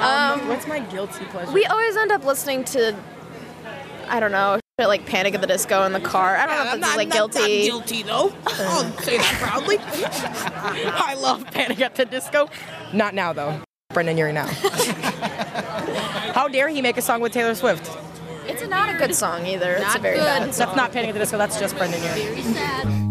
Um, 0.05 0.49
what's 0.49 0.67
my 0.67 0.81
guilty 0.81 1.25
pleasure? 1.27 1.51
we 1.53 1.65
always 1.67 1.97
end 1.97 2.13
up 2.13 2.25
listening 2.25 2.65
to, 2.67 2.95
I 4.09 4.21
don't 4.21 4.33
know, 4.33 4.59
shit 4.81 4.89
like 4.89 5.07
Panic 5.07 5.35
at 5.35 5.41
the 5.41 5.47
Disco 5.47 5.85
in 5.85 5.93
the 5.93 6.01
car. 6.01 6.37
I 6.37 6.47
don't 6.47 6.57
know 6.57 6.75
if 6.75 6.81
this 6.81 6.91
is 6.91 6.97
like 6.97 7.11
guilty. 7.13 7.67
guilty 7.67 8.03
though. 8.03 8.33
I'll 8.47 8.91
say 9.03 9.19
that 9.19 9.35
proudly. 9.41 9.77
I 9.81 11.15
love 11.15 11.47
Panic 11.53 11.81
at 11.81 11.95
the 11.95 12.05
Disco. 12.05 12.49
Not 12.93 13.15
now 13.15 13.33
though. 13.33 13.61
Brendon 13.93 14.17
Urie 14.19 14.33
now. 14.33 14.47
How 16.35 16.49
dare 16.49 16.69
he 16.69 16.83
make 16.83 16.97
a 16.97 17.03
song 17.03 17.21
with 17.21 17.33
Taylor 17.33 17.55
Swift? 17.55 17.89
It's 18.47 18.67
not 18.69 18.93
a 18.93 18.99
good 18.99 19.15
song 19.15 19.47
either. 19.47 19.75
it's 19.75 19.83
a 19.83 19.87
Not 19.87 20.01
very 20.01 20.17
good. 20.17 20.25
bad 20.25 20.43
That's 20.49 20.57
song. 20.59 20.77
not 20.77 20.91
Panic 20.93 21.11
at 21.11 21.13
the 21.15 21.21
Disco. 21.21 21.39
That's 21.39 21.59
just 21.61 21.77
Brendon 21.77 22.03
Urie. 22.03 23.04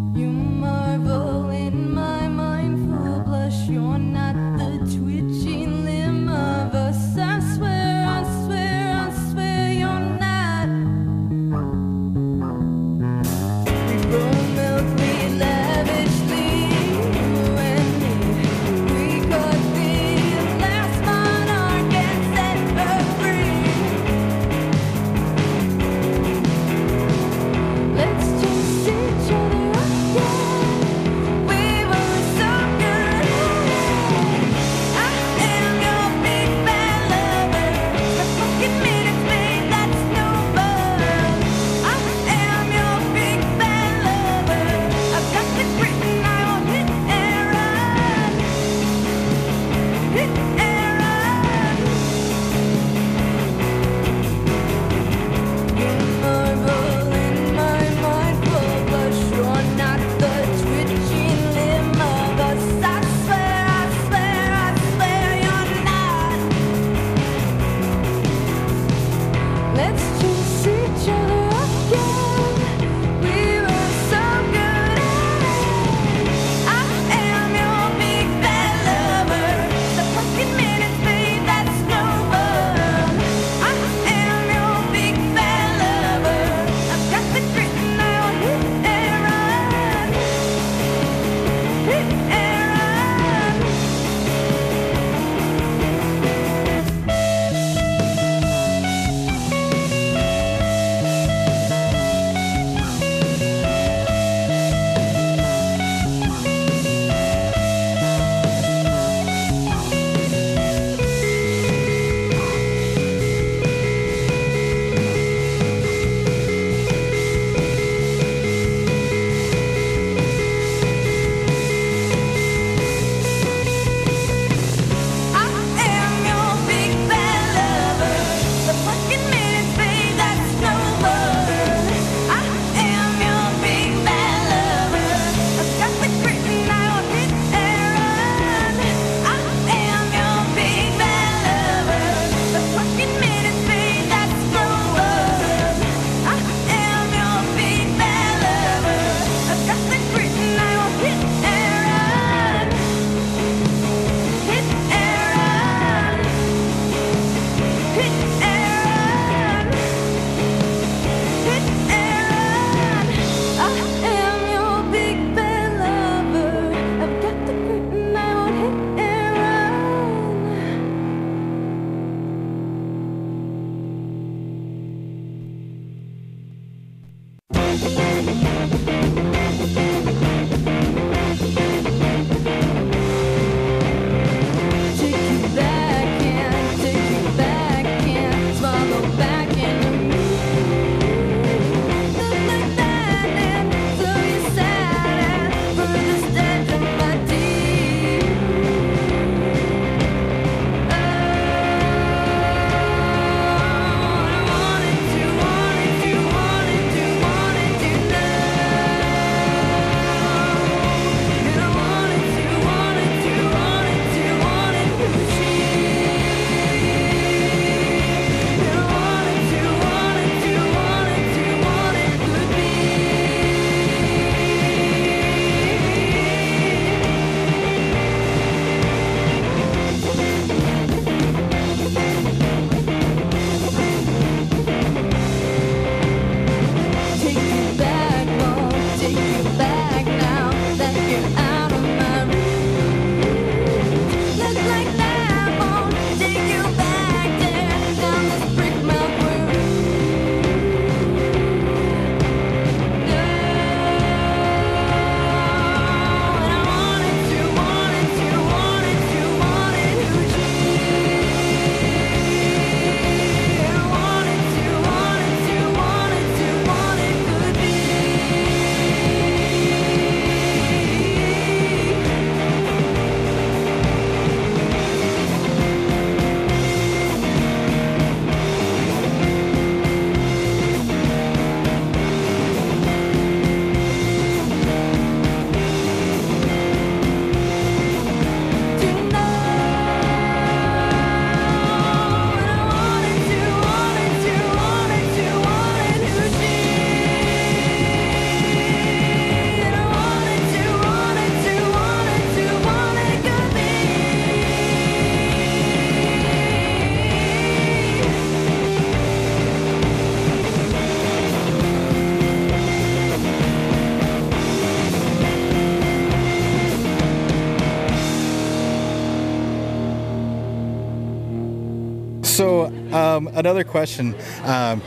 Another 323.43 323.63
question: 323.65 324.15
um, 324.45 324.81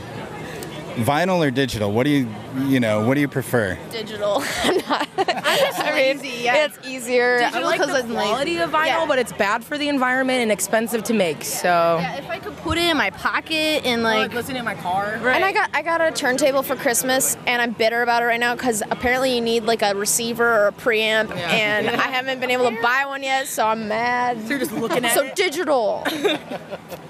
vinyl 0.97 1.45
or 1.47 1.51
digital? 1.51 1.91
What 1.91 2.03
do 2.05 2.09
you, 2.09 2.27
you 2.65 2.79
know, 2.79 3.05
what 3.05 3.13
do 3.13 3.21
you 3.21 3.27
prefer? 3.27 3.77
Digital. 3.91 4.41
I'm 4.63 4.77
not. 4.89 5.07
I'm 5.17 5.57
just 5.59 5.79
lazy. 5.79 6.43
Yeah. 6.43 6.65
It's 6.65 6.79
easier. 6.87 7.37
Digital 7.39 7.59
I 7.65 7.67
like 7.67 7.79
'cause 7.79 7.89
the 7.91 7.99
I'm 7.99 8.09
lazy. 8.13 8.27
quality 8.29 8.57
of 8.57 8.71
vinyl, 8.71 8.85
Yeah. 8.87 9.05
but 9.07 9.19
it's 9.19 9.31
bad 9.33 9.63
for 9.63 9.77
the 9.77 9.89
environment 9.89 10.41
and 10.41 10.51
expensive 10.51 11.03
to 11.03 11.13
make. 11.13 11.43
So, 11.43 11.67
Yeah, 12.01 12.15
if 12.15 12.27
I 12.29 12.39
could 12.39 12.57
put 12.57 12.77
it 12.79 12.85
in 12.89 12.97
my 12.97 13.11
pocket 13.11 13.85
and 13.85 14.01
like, 14.01 14.29
like, 14.29 14.33
listen 14.33 14.55
in 14.55 14.65
my 14.65 14.73
car. 14.75 15.19
And 15.23 15.45
I 15.45 15.51
got 15.51 15.69
I 15.75 15.83
got 15.83 16.01
a 16.01 16.09
turntable 16.11 16.63
for 16.63 16.75
Christmas, 16.75 17.37
and 17.45 17.61
I'm 17.61 17.71
bitter 17.73 18.01
about 18.01 18.23
it 18.23 18.25
right 18.25 18.39
now 18.39 18.55
because 18.55 18.81
apparently 18.89 19.35
you 19.35 19.41
need 19.41 19.63
like 19.65 19.83
a 19.83 19.93
receiver 19.93 20.47
or 20.47 20.67
a 20.67 20.71
preamp, 20.71 21.29
Yeah. 21.29 21.51
and 21.51 21.89
I 21.89 22.07
haven't 22.07 22.39
been 22.39 22.49
able 22.51 22.71
to 22.71 22.81
buy 22.81 23.03
one 23.05 23.21
yet, 23.21 23.47
so 23.47 23.67
I'm 23.67 23.87
mad. 23.87 24.41
So 24.43 24.49
you're 24.49 24.59
just 24.59 24.71
looking 24.73 25.05
at 25.05 25.13
So 25.13 25.25
it. 25.25 25.35
digital. 25.35 26.03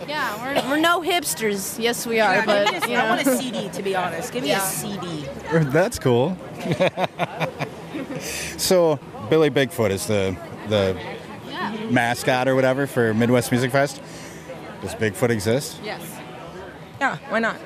yeah, 0.07 0.63
we're, 0.63 0.69
we're 0.71 0.79
no 0.79 1.01
hipsters. 1.01 1.77
Yes, 1.79 2.05
we 2.07 2.19
are. 2.19 2.35
Yeah, 2.35 2.45
but 2.45 2.71
give 2.71 2.83
me 2.87 2.93
a- 2.93 2.97
you 2.97 2.97
I 2.97 3.03
know. 3.03 3.09
want 3.15 3.27
a 3.27 3.37
CD 3.37 3.69
to 3.69 3.83
be 3.83 3.95
honest. 3.95 4.31
Give 4.33 4.43
me 4.43 4.49
Yeah. 4.49 4.65
a 4.65 4.69
CD. 4.69 5.25
That's 5.71 5.99
cool. 5.99 6.37
so, 8.57 8.99
Billy 9.29 9.49
Bigfoot 9.49 9.89
is 9.91 10.07
the 10.07 10.35
the 10.69 10.99
mascot 11.89 12.47
or 12.47 12.55
whatever 12.55 12.87
for 12.87 13.13
Midwest 13.13 13.51
Music 13.51 13.71
Fest. 13.71 14.01
Does 14.81 14.93
Bigfoot 14.95 15.29
exist? 15.29 15.79
Yes. 15.83 16.01
Yeah, 16.99 17.17
why 17.29 17.39
not? 17.39 17.57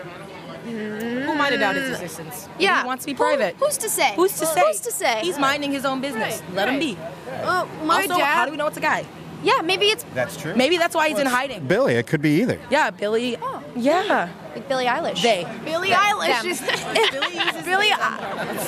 Mm. 0.65 1.25
Who 1.25 1.33
might 1.35 1.51
have 1.51 1.59
doubted 1.59 1.83
his 1.83 1.99
existence? 2.01 2.47
Maybe 2.53 2.63
Yeah. 2.65 2.81
He 2.81 2.87
wants 2.87 3.03
to 3.03 3.07
be 3.07 3.13
Who- 3.13 3.17
private. 3.23 3.55
who's 3.57 3.77
to 3.79 3.89
say? 3.89 4.13
Who's 4.15 4.37
to 4.39 4.45
say? 4.45 4.61
Who's 4.67 4.79
to 4.81 4.91
say? 4.91 5.19
He's 5.21 5.39
minding 5.39 5.71
his 5.71 5.85
own 5.85 6.01
business. 6.01 6.41
Let 6.53 6.69
him 6.69 6.79
be. 6.79 6.97
Oh, 7.43 7.67
my 7.83 8.03
also, 8.03 8.17
dad. 8.17 8.35
how 8.35 8.45
do 8.45 8.51
we 8.51 8.57
know 8.57 8.67
it's 8.67 8.77
a 8.77 8.81
guy? 8.81 9.05
Yeah, 9.43 9.61
maybe 9.63 9.85
it's 9.85 10.03
That's 10.13 10.37
true. 10.37 10.55
Maybe 10.55 10.77
that's 10.77 10.95
why 10.95 11.09
he's 11.09 11.19
in 11.19 11.27
hiding. 11.27 11.65
Billy. 11.67 11.95
It 11.95 12.07
could 12.07 12.21
be 12.21 12.41
either. 12.41 12.59
Yeah, 12.69 12.89
Billy. 12.91 13.37
Oh. 13.41 13.63
Yeah. 13.75 14.29
like 14.55 14.67
Billie 14.67 14.85
Eilish. 14.85 15.21
They. 15.21 15.45
Billie 15.65 15.89
Eilish 15.89 16.41
Them. 16.41 16.51
is 16.51 16.61
Billy 17.11 17.33
uses 17.33 17.50
Billie, 17.63 17.91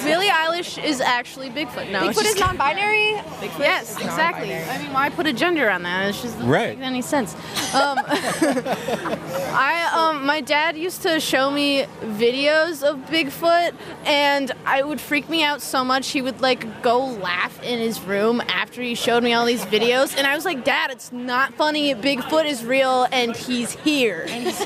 Billie 0.04 0.28
Eilish 0.28 0.84
is 0.84 1.02
actually 1.02 1.50
Bigfoot. 1.50 1.92
No, 1.92 2.08
it's 2.10 2.20
Bigfoot 2.22 2.26
is 2.26 2.40
non-binary. 2.40 3.12
Yes, 3.60 3.98
exactly. 4.00 4.54
I 4.54 4.78
mean, 4.82 4.94
why 4.94 5.10
put 5.10 5.28
a 5.28 5.34
gender 5.34 5.70
on 5.70 5.84
that? 5.84 6.10
It 6.10 6.12
just 6.14 6.24
doesn't 6.24 6.48
Right. 6.48 6.78
make 6.78 6.88
any 6.88 7.02
sense. 7.02 7.34
Um, 7.74 8.00
I 8.06 9.90
um, 9.94 10.26
my 10.26 10.42
dad 10.42 10.78
used 10.78 11.02
to 11.04 11.20
show 11.20 11.52
me 11.52 11.86
videos 12.02 12.84
of 12.84 12.98
Bigfoot, 13.10 13.74
and 14.06 14.52
I 14.66 14.84
would 14.84 15.02
freak 15.02 15.30
me 15.30 15.44
out 15.44 15.62
so 15.62 15.84
much. 15.84 16.10
He 16.10 16.22
would 16.22 16.42
like 16.42 16.82
go 16.82 17.06
laugh 17.06 17.62
in 17.64 17.80
his 17.80 18.00
room 18.02 18.42
after 18.48 18.82
he 18.82 18.96
showed 18.96 19.24
me 19.24 19.34
all 19.34 19.46
these 19.46 19.66
videos, 19.66 20.16
and 20.18 20.26
I 20.28 20.36
was 20.36 20.46
like, 20.46 20.64
Dad, 20.64 20.92
it's 20.92 21.12
not 21.12 21.54
funny. 21.56 21.94
Bigfoot 21.96 22.46
is 22.46 22.64
real, 22.64 23.08
and 23.12 23.36
he's 23.36 23.72
here. 23.82 24.26
And 24.30 24.44
he's 24.46 24.62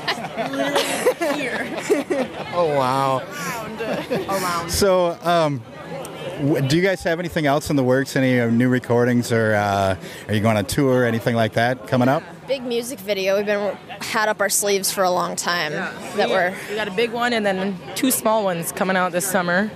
Oh 2.54 2.74
wow. 2.76 3.22
So, 4.68 5.18
um, 5.22 5.62
do 6.68 6.76
you 6.76 6.82
guys 6.82 7.02
have 7.02 7.18
anything 7.18 7.46
else 7.46 7.70
in 7.70 7.76
the 7.76 7.82
works? 7.82 8.16
Any 8.16 8.38
uh, 8.40 8.48
new 8.50 8.68
recordings, 8.68 9.32
or 9.32 9.54
uh, 9.54 9.96
are 10.28 10.34
you 10.34 10.40
going 10.40 10.56
on 10.56 10.64
tour, 10.66 11.02
or 11.02 11.04
anything 11.04 11.34
like 11.34 11.54
that 11.54 11.86
coming 11.88 12.08
up? 12.08 12.22
Big 12.46 12.62
music 12.62 12.98
video. 13.00 13.36
We've 13.36 13.46
been 13.46 13.76
had 14.00 14.28
up 14.28 14.40
our 14.40 14.48
sleeves 14.48 14.92
for 14.92 15.04
a 15.04 15.10
long 15.10 15.36
time. 15.36 15.72
That 15.72 16.28
we, 16.28 16.34
we're 16.34 16.54
we 16.68 16.74
got 16.76 16.88
a 16.88 16.92
big 16.92 17.12
one 17.12 17.32
and 17.32 17.44
then 17.44 17.78
two 17.94 18.10
small 18.10 18.44
ones 18.44 18.72
coming 18.72 18.96
out 18.96 19.12
this 19.12 19.26
summer. 19.26 19.70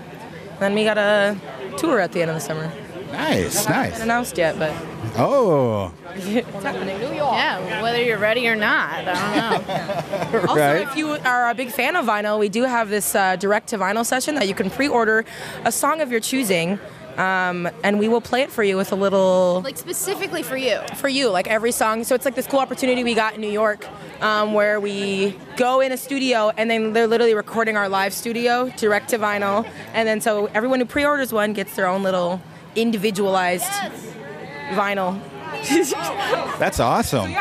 Then 0.60 0.74
we 0.74 0.84
got 0.84 0.98
a 0.98 1.36
tour 1.76 1.98
at 2.00 2.12
the 2.12 2.22
end 2.22 2.30
of 2.30 2.36
the 2.36 2.40
summer. 2.40 2.70
Nice, 3.10 3.64
Haven't 3.64 3.90
nice. 3.92 4.00
announced 4.00 4.38
yet, 4.38 4.58
but 4.58 4.72
Oh, 5.14 5.92
it's 6.14 6.46
happening. 6.64 6.98
yeah, 7.14 7.82
whether 7.82 8.02
you're 8.02 8.18
ready 8.18 8.48
or 8.48 8.56
not, 8.56 8.92
I 8.92 9.04
don't 9.04 9.66
know. 9.66 10.48
Also, 10.48 10.74
if 10.76 10.96
you 10.96 11.10
are 11.10 11.50
a 11.50 11.54
big 11.54 11.70
fan 11.70 11.96
of 11.96 12.06
vinyl, 12.06 12.38
we 12.38 12.48
do 12.48 12.62
have 12.64 12.88
this 12.88 13.14
uh, 13.14 13.36
direct 13.36 13.68
to 13.68 13.78
vinyl 13.78 14.04
session 14.06 14.34
that 14.36 14.48
you 14.48 14.54
can 14.54 14.70
pre-order 14.70 15.24
a 15.64 15.72
song 15.72 16.00
of 16.00 16.10
your 16.10 16.20
choosing, 16.20 16.78
um, 17.18 17.68
and 17.84 17.98
we 17.98 18.08
will 18.08 18.22
play 18.22 18.40
it 18.42 18.50
for 18.50 18.62
you 18.62 18.76
with 18.78 18.90
a 18.92 18.94
little 18.94 19.60
like 19.62 19.76
specifically 19.76 20.42
for 20.42 20.56
you. 20.56 20.80
for 20.96 21.08
you, 21.08 21.28
like 21.28 21.46
every 21.46 21.72
song. 21.72 22.04
So 22.04 22.14
it's 22.14 22.24
like 22.24 22.34
this 22.34 22.46
cool 22.46 22.60
opportunity 22.60 23.04
we 23.04 23.14
got 23.14 23.34
in 23.34 23.42
New 23.42 23.50
York, 23.50 23.86
um, 24.22 24.54
where 24.54 24.80
we 24.80 25.36
go 25.58 25.80
in 25.80 25.92
a 25.92 25.96
studio 25.98 26.50
and 26.56 26.70
then 26.70 26.94
they're 26.94 27.06
literally 27.06 27.34
recording 27.34 27.76
our 27.76 27.88
live 27.90 28.14
studio 28.14 28.70
direct 28.78 29.10
to 29.10 29.18
vinyl, 29.18 29.68
and 29.92 30.08
then 30.08 30.22
so 30.22 30.46
everyone 30.54 30.80
who 30.80 30.86
pre-orders 30.86 31.32
one 31.34 31.52
gets 31.52 31.76
their 31.76 31.86
own 31.86 32.02
little 32.02 32.40
individualized 32.74 33.70
vinyl. 34.72 35.20
that's 36.58 36.80
awesome. 36.80 37.32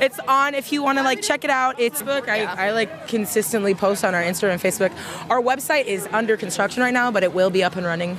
It's 0.00 0.18
on 0.20 0.54
if 0.54 0.72
you 0.72 0.82
want 0.82 0.98
to 0.98 1.04
like 1.04 1.22
check 1.22 1.44
it 1.44 1.50
out. 1.50 1.78
It's 1.78 2.02
book. 2.02 2.28
I, 2.28 2.44
I 2.44 2.70
like 2.72 3.08
consistently 3.08 3.74
post 3.74 4.04
on 4.04 4.14
our 4.14 4.22
Instagram 4.22 4.52
and 4.52 4.60
Facebook. 4.60 4.92
Our 5.30 5.40
website 5.40 5.84
is 5.86 6.08
under 6.12 6.36
construction 6.36 6.82
right 6.82 6.92
now, 6.92 7.10
but 7.10 7.22
it 7.22 7.32
will 7.32 7.50
be 7.50 7.62
up 7.62 7.76
and 7.76 7.86
running. 7.86 8.18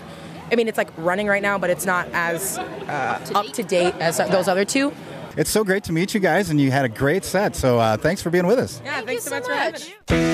I 0.51 0.55
mean, 0.55 0.67
it's 0.67 0.77
like 0.77 0.89
running 0.97 1.27
right 1.27 1.41
now, 1.41 1.57
but 1.57 1.69
it's 1.69 1.85
not 1.85 2.07
as 2.13 2.57
uh, 2.57 3.31
up 3.35 3.47
to 3.47 3.63
date 3.63 3.95
as 3.95 4.17
those 4.17 4.47
other 4.47 4.65
two. 4.65 4.93
It's 5.35 5.49
so 5.49 5.63
great 5.63 5.83
to 5.85 5.91
meet 5.91 6.13
you 6.13 6.19
guys, 6.19 6.49
and 6.49 6.61
you 6.61 6.69
had 6.69 6.85
a 6.85 6.89
great 6.89 7.25
set. 7.25 7.55
So, 7.55 7.79
uh, 7.79 7.97
thanks 7.97 8.21
for 8.21 8.29
being 8.29 8.45
with 8.45 8.59
us. 8.59 8.79
Yeah, 8.83 8.95
Thank 8.95 9.07
thanks 9.07 9.23
so 9.23 9.29
so 9.31 9.35
much 9.37 9.45
for 9.45 9.53
having 9.53 9.81
much. 10.09 10.32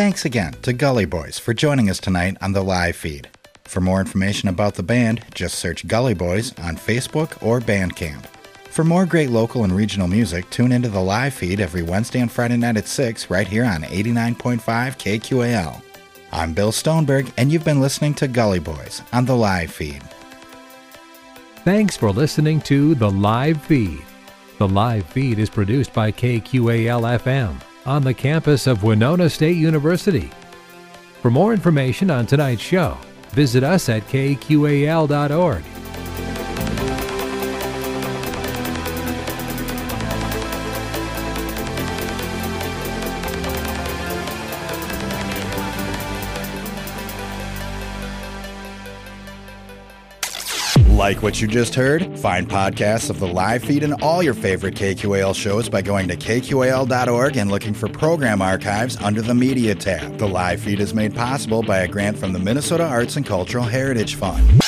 Thanks 0.00 0.24
again 0.24 0.54
to 0.62 0.72
Gully 0.72 1.04
Boys 1.04 1.38
for 1.38 1.52
joining 1.52 1.90
us 1.90 2.00
tonight 2.00 2.38
on 2.40 2.54
the 2.54 2.64
live 2.64 2.96
feed. 2.96 3.28
For 3.64 3.82
more 3.82 4.00
information 4.00 4.48
about 4.48 4.76
the 4.76 4.82
band, 4.82 5.22
just 5.34 5.58
search 5.58 5.86
Gully 5.86 6.14
Boys 6.14 6.58
on 6.58 6.76
Facebook 6.78 7.36
or 7.42 7.60
Bandcamp. 7.60 8.24
For 8.70 8.82
more 8.82 9.04
great 9.04 9.28
local 9.28 9.62
and 9.62 9.76
regional 9.76 10.08
music, 10.08 10.48
tune 10.48 10.72
into 10.72 10.88
the 10.88 11.02
live 11.02 11.34
feed 11.34 11.60
every 11.60 11.82
Wednesday 11.82 12.20
and 12.20 12.32
Friday 12.32 12.56
night 12.56 12.78
at 12.78 12.88
6 12.88 13.28
right 13.28 13.46
here 13.46 13.66
on 13.66 13.82
89.5 13.82 14.62
KQAL. 14.62 15.82
I'm 16.32 16.54
Bill 16.54 16.72
Stoneberg, 16.72 17.30
and 17.36 17.52
you've 17.52 17.66
been 17.66 17.82
listening 17.82 18.14
to 18.14 18.26
Gully 18.26 18.58
Boys 18.58 19.02
on 19.12 19.26
the 19.26 19.36
live 19.36 19.70
feed. 19.70 20.02
Thanks 21.56 21.98
for 21.98 22.10
listening 22.10 22.62
to 22.62 22.94
The 22.94 23.10
Live 23.10 23.60
Feed. 23.64 24.00
The 24.56 24.66
live 24.66 25.04
feed 25.04 25.38
is 25.38 25.50
produced 25.50 25.92
by 25.92 26.10
KQAL 26.10 27.20
FM 27.20 27.60
on 27.86 28.02
the 28.02 28.14
campus 28.14 28.66
of 28.66 28.82
Winona 28.82 29.30
State 29.30 29.56
University. 29.56 30.30
For 31.22 31.30
more 31.30 31.52
information 31.52 32.10
on 32.10 32.26
tonight's 32.26 32.62
show, 32.62 32.96
visit 33.30 33.62
us 33.62 33.88
at 33.88 34.06
kqal.org. 34.08 35.62
Like 51.10 51.24
what 51.24 51.40
you 51.40 51.48
just 51.48 51.74
heard? 51.74 52.16
Find 52.20 52.48
podcasts 52.48 53.10
of 53.10 53.18
the 53.18 53.26
live 53.26 53.64
feed 53.64 53.82
and 53.82 53.94
all 53.94 54.22
your 54.22 54.32
favorite 54.32 54.76
KQAL 54.76 55.34
shows 55.34 55.68
by 55.68 55.82
going 55.82 56.06
to 56.06 56.16
kqal.org 56.16 57.36
and 57.36 57.50
looking 57.50 57.74
for 57.74 57.88
program 57.88 58.40
archives 58.40 58.96
under 58.98 59.20
the 59.20 59.34
Media 59.34 59.74
tab. 59.74 60.18
The 60.18 60.28
live 60.28 60.60
feed 60.60 60.78
is 60.78 60.94
made 60.94 61.12
possible 61.12 61.64
by 61.64 61.78
a 61.78 61.88
grant 61.88 62.16
from 62.16 62.32
the 62.32 62.38
Minnesota 62.38 62.84
Arts 62.84 63.16
and 63.16 63.26
Cultural 63.26 63.64
Heritage 63.64 64.14
Fund. 64.14 64.62